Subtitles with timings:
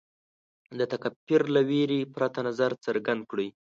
[0.77, 3.47] د تکفیر له وېرې پرته نظر څرګند کړي